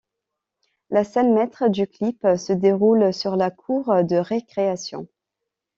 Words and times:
La 0.89 1.03
scène 1.03 1.31
maître 1.31 1.67
du 1.67 1.85
clip 1.85 2.25
se 2.35 2.53
déroule 2.53 3.13
sur 3.13 3.35
la 3.35 3.51
cour 3.51 4.03
de 4.03 4.15
récréation. 4.15 5.07